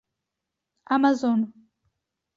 Amazon. 0.95 1.39